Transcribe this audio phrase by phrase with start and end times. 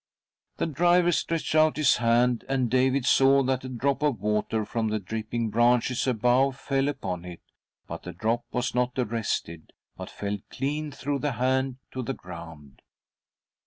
[0.57, 4.87] The driver stretched out his hand, and David saw that a drop of water, from
[4.87, 7.43] the dripping branches above, fell upon it—
[7.85, 12.81] but the drop was not arrested, but fell clean through the hand to the ground.